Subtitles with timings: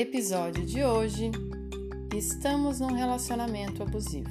[0.00, 1.30] Episódio de hoje:
[2.16, 4.30] Estamos num relacionamento abusivo.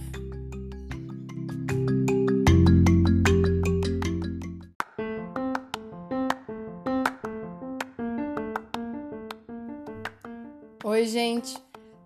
[10.84, 11.56] Oi, gente!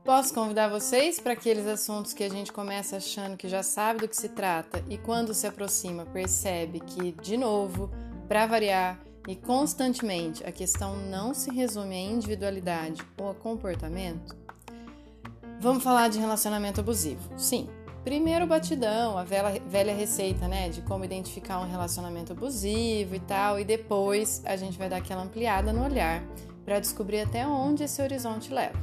[0.03, 4.09] Posso convidar vocês para aqueles assuntos que a gente começa achando que já sabe do
[4.09, 7.89] que se trata e quando se aproxima percebe que, de novo,
[8.27, 14.35] para variar, e constantemente a questão não se resume à individualidade ou a comportamento,
[15.59, 17.21] vamos falar de relacionamento abusivo.
[17.37, 17.69] Sim,
[18.03, 23.59] primeiro batidão, a velha, velha receita, né, de como identificar um relacionamento abusivo e tal,
[23.59, 26.21] e depois a gente vai dar aquela ampliada no olhar
[26.65, 28.77] para descobrir até onde esse horizonte leva.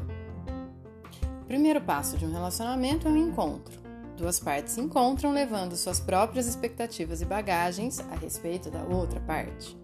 [1.43, 3.81] O primeiro passo de um relacionamento é um encontro.
[4.17, 9.77] Duas partes se encontram levando suas próprias expectativas e bagagens a respeito da outra parte.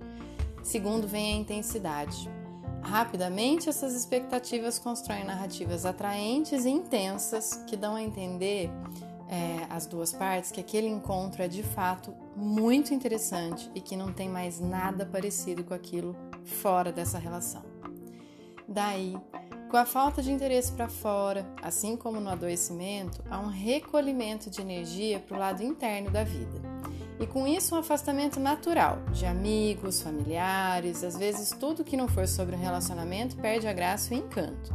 [0.67, 2.29] Segundo, vem a intensidade.
[2.83, 8.69] Rapidamente, essas expectativas constroem narrativas atraentes e intensas que dão a entender
[9.29, 14.13] é, as duas partes que aquele encontro é de fato muito interessante e que não
[14.13, 17.63] tem mais nada parecido com aquilo fora dessa relação.
[18.67, 19.17] Daí,
[19.71, 24.61] com a falta de interesse para fora, assim como no adoecimento, há um recolhimento de
[24.61, 26.66] energia para o lado interno da vida
[27.19, 32.29] e com isso um afastamento natural de amigos, familiares, às vezes tudo que não for
[32.29, 34.75] sobre um relacionamento perde a graça e o encanto.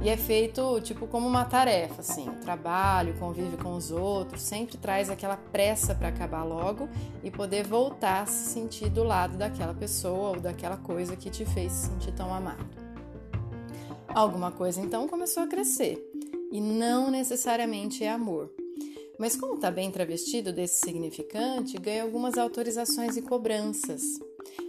[0.00, 4.76] E é feito tipo como uma tarefa, assim, o trabalho, convive com os outros, sempre
[4.76, 6.88] traz aquela pressa para acabar logo
[7.22, 11.44] e poder voltar a se sentir do lado daquela pessoa ou daquela coisa que te
[11.44, 12.66] fez se sentir tão amado.
[14.08, 16.04] Alguma coisa então começou a crescer
[16.50, 18.50] e não necessariamente é amor.
[19.18, 24.02] Mas como está bem travestido desse significante, ganha algumas autorizações e cobranças.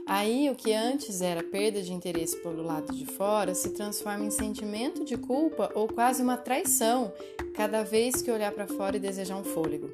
[0.06, 4.32] Aí o que antes era perda de interesse pelo lado de fora se transforma em
[4.32, 7.14] sentimento de culpa ou quase uma traição
[7.56, 9.90] cada vez que olhar para fora e desejar um fôlego.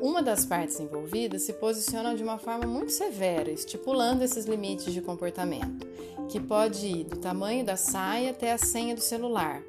[0.00, 5.00] Uma das partes envolvidas se posiciona de uma forma muito severa, estipulando esses limites de
[5.00, 5.86] comportamento,
[6.28, 9.60] que pode ir do tamanho da saia até a senha do celular,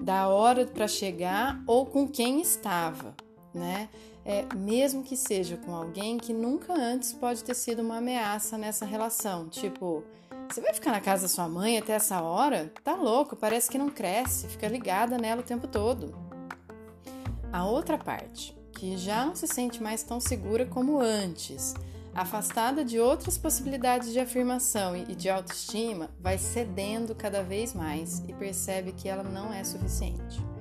[0.00, 3.14] da hora para chegar ou com quem estava
[3.54, 3.88] né?
[4.24, 8.84] É, mesmo que seja com alguém que nunca antes pode ter sido uma ameaça nessa
[8.84, 9.48] relação.
[9.48, 10.02] Tipo,
[10.48, 12.72] você vai ficar na casa da sua mãe até essa hora?
[12.82, 16.14] Tá louco, parece que não cresce, fica ligada nela o tempo todo.
[17.52, 21.74] A outra parte, que já não se sente mais tão segura como antes,
[22.14, 28.32] afastada de outras possibilidades de afirmação e de autoestima, vai cedendo cada vez mais e
[28.32, 30.53] percebe que ela não é suficiente.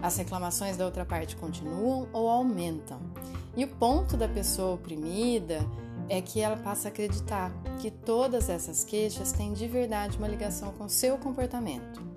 [0.00, 3.00] As reclamações da outra parte continuam ou aumentam.
[3.56, 5.58] E o ponto da pessoa oprimida
[6.08, 10.72] é que ela passa a acreditar que todas essas queixas têm de verdade uma ligação
[10.72, 12.08] com seu comportamento.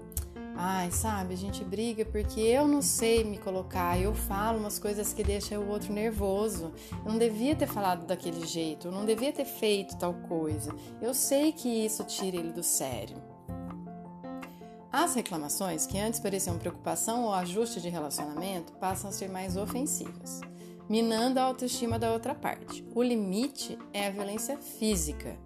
[0.55, 5.11] Ai, sabe, a gente briga porque eu não sei me colocar, eu falo umas coisas
[5.11, 6.71] que deixam o outro nervoso.
[7.03, 10.71] Eu não devia ter falado daquele jeito, eu não devia ter feito tal coisa.
[11.01, 13.30] Eu sei que isso tira ele do sério.
[14.91, 20.41] As reclamações, que antes pareciam preocupação ou ajuste de relacionamento, passam a ser mais ofensivas,
[20.89, 22.85] minando a autoestima da outra parte.
[22.93, 25.37] O limite é a violência física,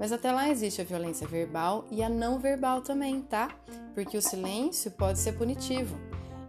[0.00, 3.54] mas até lá existe a violência verbal e a não verbal também, tá?
[3.94, 5.96] Porque o silêncio pode ser punitivo.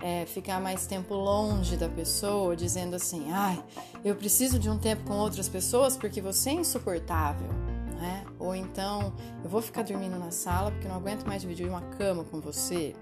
[0.02, 3.62] É, ficar mais tempo longe da pessoa, dizendo assim: ai,
[4.04, 7.69] eu preciso de um tempo com outras pessoas porque você é insuportável
[8.00, 8.26] né?
[8.40, 9.14] Ou então,
[9.44, 12.96] eu vou ficar dormindo na sala porque não aguento mais dividir uma cama com você.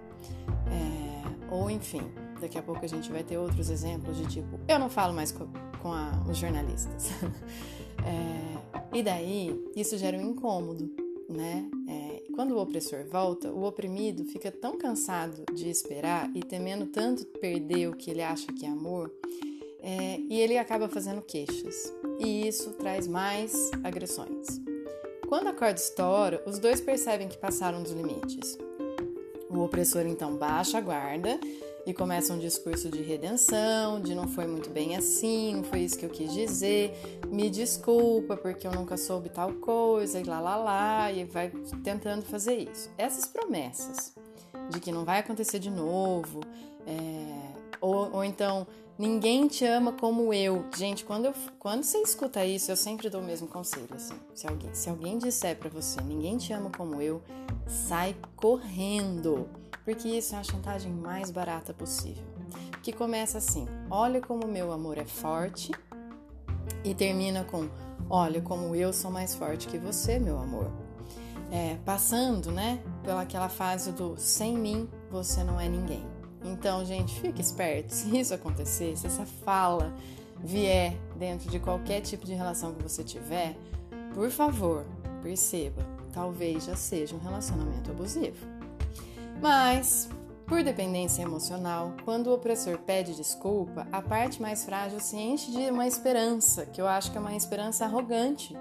[0.72, 2.02] É, ou enfim,
[2.42, 5.32] daqui a pouco a gente vai ter outros exemplos de tipo, eu não falo mais
[5.32, 7.12] com, a, os jornalistas.
[8.04, 10.92] é, e daí, isso gera um incômodo,
[11.30, 11.70] né?
[11.88, 17.26] É, quando o opressor volta, o oprimido fica tão cansado de esperar e temendo tanto
[17.40, 19.12] perder o que ele acha que é amor,
[19.80, 21.94] é, e ele acaba fazendo queixas.
[22.20, 24.67] E isso traz mais agressões.
[25.28, 28.58] Quando a corda estoura, os dois percebem que passaram dos limites.
[29.50, 31.38] O opressor então baixa a guarda
[31.86, 35.98] e começa um discurso de redenção, de não foi muito bem assim, não foi isso
[35.98, 36.94] que eu quis dizer,
[37.28, 41.50] me desculpa porque eu nunca soube tal coisa, e lá lá lá, e vai
[41.84, 42.90] tentando fazer isso.
[42.98, 44.14] Essas promessas
[44.70, 46.42] de que não vai acontecer de novo,
[46.86, 50.66] é, ou, ou então ninguém te ama como eu.
[50.76, 53.90] Gente, quando, eu, quando você escuta isso, eu sempre dou o mesmo conselho.
[53.94, 57.22] Assim, se, alguém, se alguém disser para você ninguém te ama como eu,
[57.68, 59.50] sai correndo
[59.88, 62.22] porque isso é a chantagem mais barata possível.
[62.84, 65.72] Que começa assim: olha como meu amor é forte,
[66.84, 67.70] e termina com:
[68.10, 70.70] olha como eu sou mais forte que você, meu amor.
[71.50, 76.06] É, passando, né, pelaquela fase do sem mim você não é ninguém.
[76.48, 77.92] Então, gente, fique esperto.
[77.92, 79.94] Se isso acontecer, se essa fala
[80.40, 83.56] vier dentro de qualquer tipo de relação que você tiver,
[84.14, 84.86] por favor,
[85.22, 88.46] perceba, talvez já seja um relacionamento abusivo.
[89.42, 90.10] Mas,
[90.46, 95.70] por dependência emocional, quando o opressor pede desculpa, a parte mais frágil se enche de
[95.70, 98.56] uma esperança, que eu acho que é uma esperança arrogante,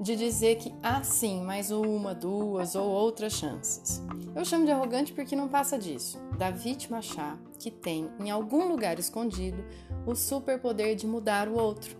[0.00, 4.02] de dizer que há sim mais uma, duas ou outras chances.
[4.34, 8.68] Eu chamo de arrogante porque não passa disso, da vítima achar que tem em algum
[8.68, 9.64] lugar escondido
[10.06, 11.96] o superpoder de mudar o outro.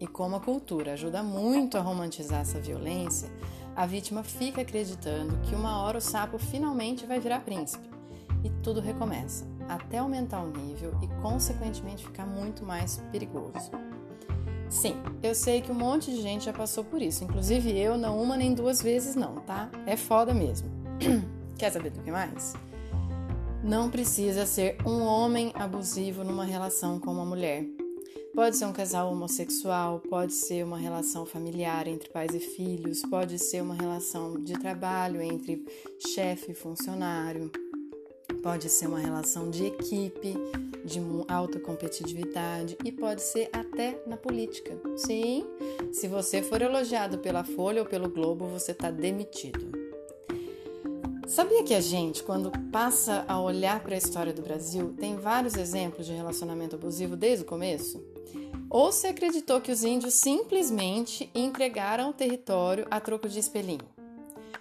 [0.00, 3.30] E como a cultura ajuda muito a romantizar essa violência,
[3.74, 7.88] a vítima fica acreditando que uma hora o sapo finalmente vai virar príncipe
[8.44, 13.70] e tudo recomeça, até aumentar o nível e, consequentemente, ficar muito mais perigoso.
[14.70, 18.22] Sim, eu sei que um monte de gente já passou por isso, inclusive eu, não
[18.22, 19.70] uma nem duas vezes, não, tá?
[19.86, 20.68] É foda mesmo.
[21.56, 22.52] Quer saber do que mais?
[23.64, 27.64] Não precisa ser um homem abusivo numa relação com uma mulher.
[28.34, 33.38] Pode ser um casal homossexual, pode ser uma relação familiar entre pais e filhos, pode
[33.38, 35.64] ser uma relação de trabalho entre
[35.98, 37.50] chefe e funcionário,
[38.42, 40.34] pode ser uma relação de equipe,
[40.84, 44.76] de alta competitividade e pode ser até na política.
[44.96, 45.44] Sim,
[45.92, 49.88] se você for elogiado pela Folha ou pelo Globo, você está demitido.
[51.26, 55.56] Sabia que a gente, quando passa a olhar para a história do Brasil, tem vários
[55.56, 58.02] exemplos de relacionamento abusivo desde o começo?
[58.70, 63.97] Ou se acreditou que os índios simplesmente entregaram o território a troco de espelhinho?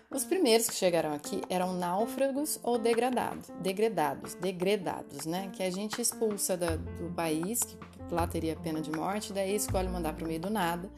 [0.10, 5.50] Os primeiros que chegaram aqui eram náufragos ou degradados, degradados, degredados, né?
[5.52, 7.78] Que a gente expulsa da, do país, que
[8.10, 10.90] lá teria pena de morte, daí escolhe mandar para o meio do nada.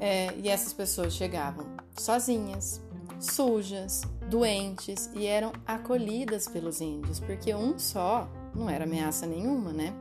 [0.00, 1.66] É, e essas pessoas chegavam
[1.96, 2.82] sozinhas,
[3.20, 9.94] sujas, doentes e eram acolhidas pelos índios, porque um só não era ameaça nenhuma, né?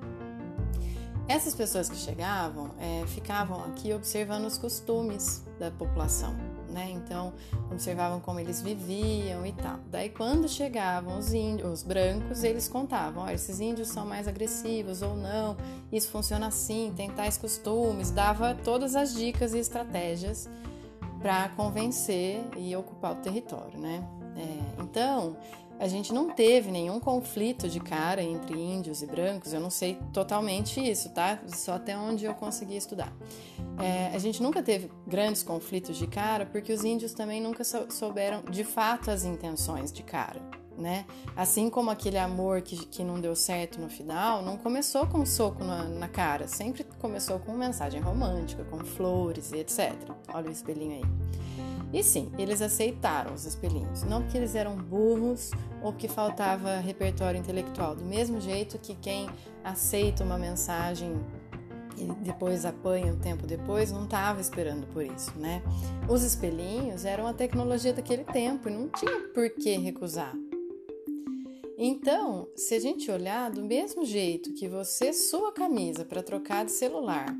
[1.28, 6.36] Essas pessoas que chegavam é, ficavam aqui observando os costumes da população,
[6.72, 6.90] né?
[6.92, 7.34] Então
[7.72, 9.80] observavam como eles viviam e tal.
[9.90, 15.02] Daí quando chegavam os índios, os brancos, eles contavam: olha, esses índios são mais agressivos
[15.02, 15.56] ou não,
[15.92, 20.50] isso funciona assim, tem tais costumes, dava todas as dicas e estratégias
[21.22, 24.04] para convencer e ocupar o território, né?
[24.36, 25.38] É, então
[25.81, 29.98] a gente não teve nenhum conflito de cara entre índios e brancos, eu não sei
[30.13, 31.39] totalmente isso, tá?
[31.48, 33.12] Só até onde eu consegui estudar.
[33.80, 38.44] É, a gente nunca teve grandes conflitos de cara porque os índios também nunca souberam
[38.44, 40.61] de fato as intenções de cara.
[40.81, 41.06] Né?
[41.36, 45.25] Assim como aquele amor que, que não deu certo no final, não começou com um
[45.28, 49.94] soco na, na cara, sempre começou com mensagem romântica, com flores e etc.
[50.34, 51.03] Olha o espelhinho aí.
[51.94, 55.51] E sim, eles aceitaram os espelhinhos, não porque eles eram burros
[55.84, 59.29] ou que faltava repertório intelectual, do mesmo jeito que quem
[59.63, 61.13] aceita uma mensagem
[61.98, 65.62] e depois apanha um tempo depois não estava esperando por isso, né?
[66.10, 70.34] Os espelhinhos eram a tecnologia daquele tempo e não tinha por que recusar.
[71.84, 76.72] Então, se a gente olhar do mesmo jeito que você sua camisa para trocar de
[76.72, 77.36] celular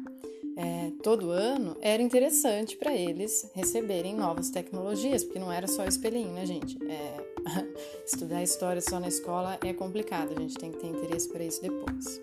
[0.58, 6.34] é, todo ano, era interessante para eles receberem novas tecnologias, porque não era só espelhinho,
[6.34, 6.76] né, gente?
[6.88, 7.24] É,
[8.04, 11.62] estudar história só na escola é complicado, a gente tem que ter interesse para isso
[11.62, 12.20] depois.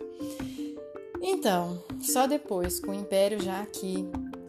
[1.23, 4.05] Então, só depois, com o Império já aqui,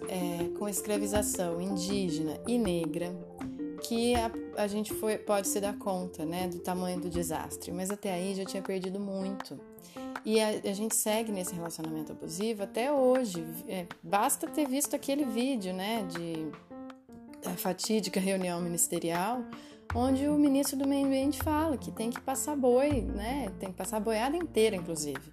[0.08, 3.16] é, com a escravização indígena e negra,
[3.84, 7.90] que a, a gente foi, pode se dar conta né, do tamanho do desastre, mas
[7.90, 9.60] até aí já tinha perdido muito.
[10.26, 13.46] E a, a gente segue nesse relacionamento abusivo até hoje.
[13.68, 16.52] É, basta ter visto aquele vídeo né, de,
[17.58, 19.42] fatídica reunião ministerial,
[19.96, 23.76] onde o ministro do Meio Ambiente fala que tem que passar boi, né, tem que
[23.76, 25.32] passar a boiada inteira, inclusive,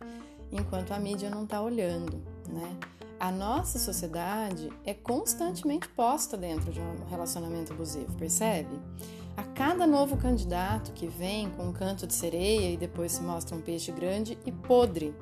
[0.52, 2.23] enquanto a mídia não está olhando.
[2.49, 2.76] Né?
[3.18, 8.78] A nossa sociedade é constantemente posta dentro de um relacionamento abusivo, percebe?
[9.35, 13.56] A cada novo candidato que vem com um canto de sereia e depois se mostra
[13.56, 15.14] um peixe grande e podre.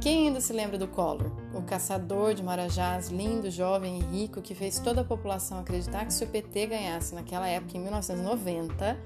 [0.00, 1.30] Quem ainda se lembra do Collor?
[1.52, 6.14] O caçador de marajás, lindo, jovem e rico, que fez toda a população acreditar que
[6.14, 8.98] se o PT ganhasse naquela época, em 1990,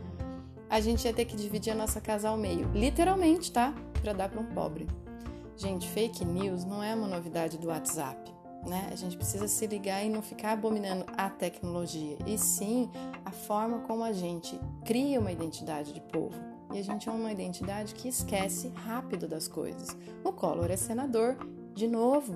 [0.71, 2.71] a gente ia ter que dividir a nossa casa ao meio.
[2.73, 3.75] Literalmente, tá?
[4.00, 4.87] Para dar para um pobre.
[5.62, 8.35] Gente, fake news não é uma novidade do WhatsApp.
[8.66, 8.88] Né?
[8.90, 12.90] A gente precisa se ligar e não ficar abominando a tecnologia, e sim
[13.25, 16.35] a forma como a gente cria uma identidade de povo.
[16.73, 19.97] E a gente é uma identidade que esquece rápido das coisas.
[20.25, 21.37] O Collor é senador
[21.73, 22.35] de novo.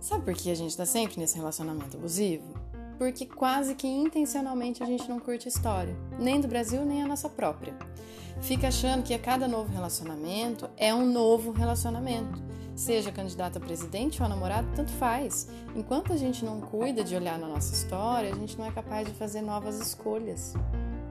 [0.00, 2.52] Sabe por que a gente está sempre nesse relacionamento abusivo?
[2.98, 7.28] Porque quase que intencionalmente a gente não curte história, nem do Brasil nem a nossa
[7.28, 7.78] própria.
[8.46, 12.42] Fica achando que a cada novo relacionamento é um novo relacionamento
[12.74, 15.48] Seja candidato a presidente ou a namorado, tanto faz.
[15.76, 19.06] Enquanto a gente não cuida de olhar na nossa história, a gente não é capaz
[19.06, 20.54] de fazer novas escolhas.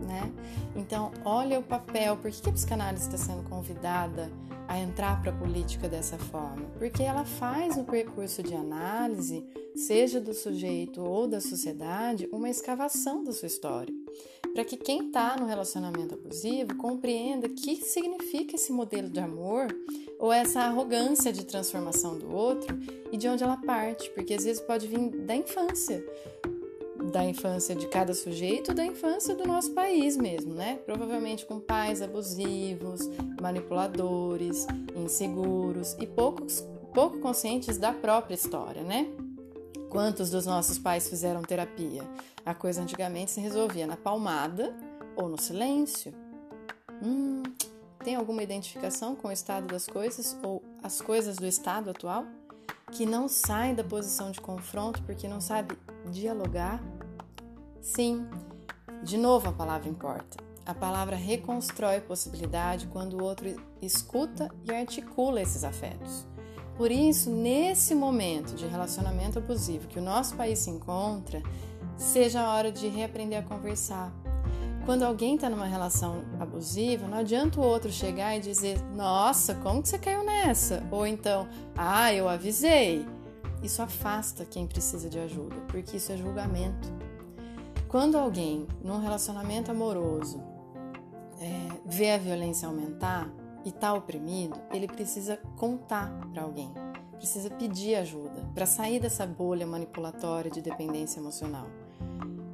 [0.01, 0.29] Né?
[0.75, 2.17] Então, olha o papel.
[2.17, 4.29] Por que a psicanálise está sendo convidada
[4.67, 6.65] a entrar para a política dessa forma?
[6.77, 13.23] Porque ela faz no percurso de análise, seja do sujeito ou da sociedade, uma escavação
[13.23, 14.02] da sua história
[14.53, 19.67] para que quem está no relacionamento abusivo compreenda o que significa esse modelo de amor
[20.19, 22.77] ou essa arrogância de transformação do outro
[23.11, 26.05] e de onde ela parte, porque às vezes pode vir da infância,
[27.11, 30.79] da infância de cada sujeito, da infância do nosso país mesmo, né?
[30.85, 33.09] Provavelmente com pais abusivos,
[33.41, 34.65] manipuladores,
[34.95, 39.07] inseguros e poucos, pouco conscientes da própria história, né?
[39.93, 42.01] Quantos dos nossos pais fizeram terapia?
[42.43, 44.75] A coisa antigamente se resolvia na palmada
[45.15, 46.11] ou no silêncio.
[46.99, 47.43] Hum,
[48.03, 52.25] tem alguma identificação com o estado das coisas ou as coisas do estado atual?
[52.91, 55.77] Que não sai da posição de confronto porque não sabe
[56.09, 56.81] dialogar?
[57.79, 58.27] Sim,
[59.03, 60.37] de novo a palavra importa.
[60.65, 63.47] A palavra reconstrói possibilidade quando o outro
[63.79, 66.32] escuta e articula esses afetos.
[66.75, 71.41] Por isso, nesse momento de relacionamento abusivo que o nosso país se encontra,
[71.95, 74.11] seja a hora de reaprender a conversar.
[74.85, 79.81] Quando alguém está numa relação abusiva, não adianta o outro chegar e dizer: Nossa, como
[79.81, 80.83] que você caiu nessa?
[80.91, 83.05] Ou então, Ah, eu avisei.
[83.61, 86.91] Isso afasta quem precisa de ajuda, porque isso é julgamento.
[87.87, 90.43] Quando alguém, num relacionamento amoroso,
[91.39, 93.31] é, vê a violência aumentar
[93.65, 96.71] e está oprimido, ele precisa contar para alguém,
[97.17, 101.67] precisa pedir ajuda para sair dessa bolha manipulatória de dependência emocional.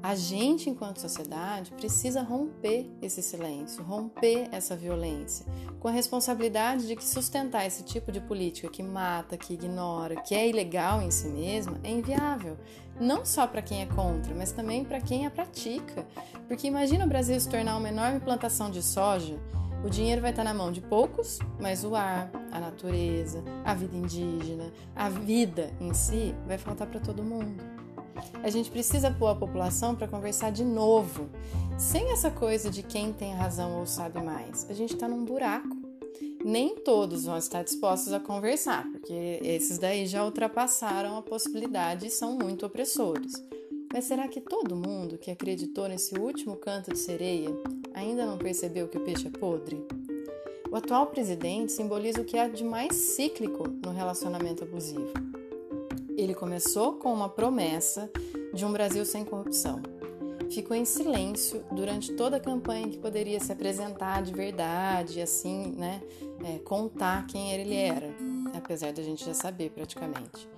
[0.01, 5.45] A gente, enquanto sociedade, precisa romper esse silêncio, romper essa violência,
[5.77, 10.33] com a responsabilidade de que sustentar esse tipo de política que mata, que ignora, que
[10.33, 12.57] é ilegal em si mesma, é inviável.
[12.97, 16.07] Não só para quem é contra, mas também para quem a pratica.
[16.47, 19.37] Porque imagina o Brasil se tornar uma enorme plantação de soja,
[19.83, 23.95] o dinheiro vai estar na mão de poucos, mas o ar, a natureza, a vida
[23.95, 27.63] indígena, a vida em si vai faltar para todo mundo.
[28.43, 31.29] A gente precisa pôr a população para conversar de novo,
[31.77, 34.69] sem essa coisa de quem tem razão ou sabe mais.
[34.69, 35.77] A gente está num buraco.
[36.43, 42.09] Nem todos vão estar dispostos a conversar, porque esses daí já ultrapassaram a possibilidade e
[42.09, 43.33] são muito opressores.
[43.91, 47.49] Mas será que todo mundo que acreditou nesse último canto de sereia
[47.99, 49.85] ainda não percebeu que o peixe é podre?
[50.71, 55.29] O atual presidente simboliza o que há de mais cíclico no relacionamento abusivo
[56.21, 58.11] ele começou com uma promessa
[58.53, 59.81] de um Brasil sem corrupção.
[60.51, 66.01] Ficou em silêncio durante toda a campanha que poderia se apresentar de verdade, assim, né,
[66.43, 68.13] é, contar quem ele era,
[68.55, 70.49] apesar da gente já saber praticamente.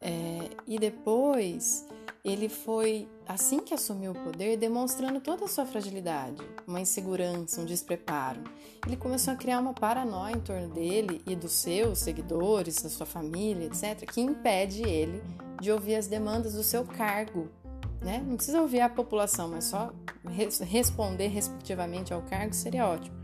[0.00, 1.86] É, e depois
[2.24, 7.64] ele foi, assim que assumiu o poder, demonstrando toda a sua fragilidade, uma insegurança, um
[7.64, 8.40] despreparo.
[8.86, 13.06] Ele começou a criar uma paranoia em torno dele e dos seus seguidores, da sua
[13.06, 15.20] família, etc., que impede ele
[15.60, 17.48] de ouvir as demandas do seu cargo.
[18.00, 18.24] Né?
[18.24, 19.92] Não precisa ouvir a população, mas só
[20.24, 23.16] res responder respectivamente ao cargo seria ótimo.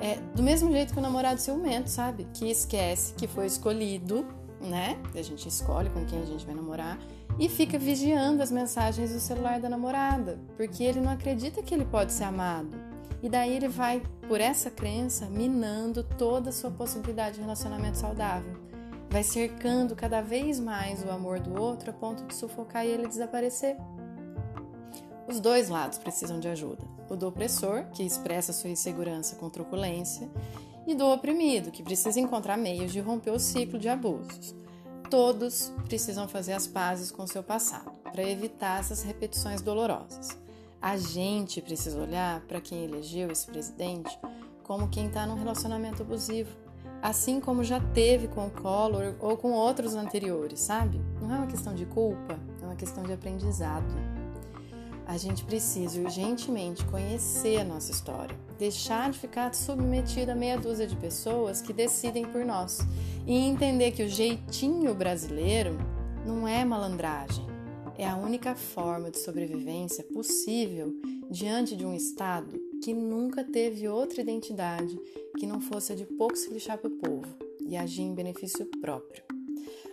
[0.00, 2.26] É, do mesmo jeito que o namorado ciumento, sabe?
[2.34, 4.24] Que esquece que foi escolhido,
[4.60, 4.96] né?
[5.14, 6.98] A gente escolhe com quem a gente vai namorar
[7.38, 11.84] e fica vigiando as mensagens do celular da namorada, porque ele não acredita que ele
[11.84, 12.76] pode ser amado.
[13.22, 18.56] E daí ele vai, por essa crença, minando toda a sua possibilidade de relacionamento saudável.
[19.10, 23.08] Vai cercando cada vez mais o amor do outro a ponto de sufocar e ele
[23.08, 23.76] desaparecer.
[25.26, 26.84] Os dois lados precisam de ajuda.
[27.08, 30.28] O do opressor, que expressa sua insegurança com truculência,
[30.86, 34.54] e do oprimido, que precisa encontrar meios de romper o ciclo de abusos.
[35.10, 40.36] Todos precisam fazer as pazes com seu passado para evitar essas repetições dolorosas.
[40.80, 44.18] A gente precisa olhar para quem elegeu esse presidente
[44.62, 46.54] como quem está num relacionamento abusivo,
[47.00, 51.00] assim como já teve com o Collor ou com outros anteriores, sabe?
[51.22, 53.86] Não é uma questão de culpa, é uma questão de aprendizado.
[55.08, 60.86] A gente precisa urgentemente conhecer a nossa história, deixar de ficar submetido a meia dúzia
[60.86, 62.80] de pessoas que decidem por nós
[63.26, 65.78] e entender que o jeitinho brasileiro
[66.26, 67.46] não é malandragem,
[67.96, 70.94] é a única forma de sobrevivência possível
[71.30, 74.94] diante de um Estado que nunca teve outra identidade
[75.38, 77.34] que não fosse a de pouco se lixar para o povo
[77.66, 79.37] e agir em benefício próprio.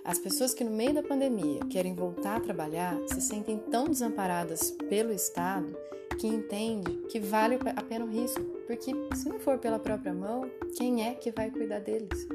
[0.05, 4.71] As pessoas que no meio da pandemia querem voltar a trabalhar se sentem tão desamparadas
[4.87, 5.75] pelo Estado
[6.19, 10.49] que entende que vale a pena o risco, porque se não for pela própria mão,
[10.77, 12.27] quem é que vai cuidar deles?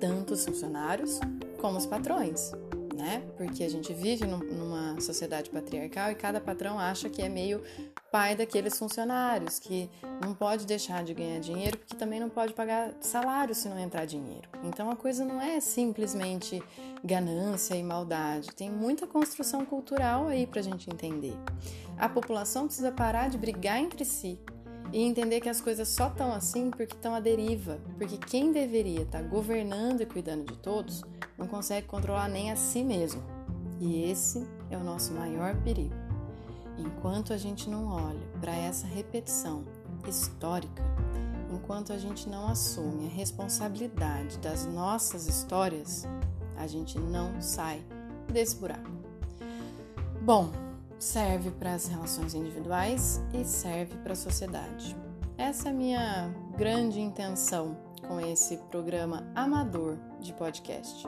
[0.00, 1.20] Tanto os funcionários
[1.58, 2.52] como os patrões
[2.96, 3.22] né?
[3.36, 7.62] Porque a gente vive numa sociedade patriarcal e cada patrão acha que é meio
[8.16, 9.90] pai daqueles funcionários, que
[10.24, 14.06] não pode deixar de ganhar dinheiro porque também não pode pagar salário se não entrar
[14.06, 14.48] dinheiro.
[14.64, 16.62] Então a coisa não é simplesmente
[17.04, 21.34] ganância e maldade, tem muita construção cultural aí para a gente entender.
[21.98, 24.38] A população precisa parar de brigar entre si
[24.94, 29.02] e entender que as coisas só estão assim porque estão à deriva, porque quem deveria
[29.02, 31.02] estar tá governando e cuidando de todos
[31.36, 33.22] não consegue controlar nem a si mesmo.
[33.78, 36.05] E esse é o nosso maior perigo.
[36.78, 39.64] Enquanto a gente não olha para essa repetição
[40.06, 40.82] histórica,
[41.52, 46.06] enquanto a gente não assume a responsabilidade das nossas histórias,
[46.56, 47.82] a gente não sai
[48.32, 48.90] desse buraco.
[50.22, 50.50] Bom,
[50.98, 54.96] serve para as relações individuais e serve para a sociedade.
[55.38, 61.06] Essa é a minha grande intenção com esse programa amador de podcast.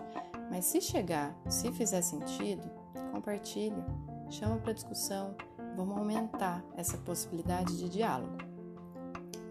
[0.51, 2.69] Mas se chegar, se fizer sentido,
[3.13, 3.85] compartilha,
[4.31, 5.35] chama para discussão,
[5.79, 8.37] vamos aumentar essa possibilidade de diálogo.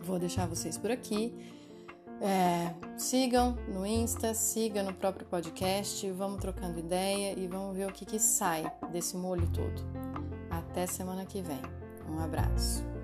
[0.02, 1.34] Vou deixar vocês por aqui.
[2.20, 7.94] É, sigam no Insta, sigam no próprio podcast, vamos trocando ideia e vamos ver o
[7.94, 9.82] que, que sai desse molho todo.
[10.50, 11.62] Até semana que vem.
[12.10, 12.97] Um abraço.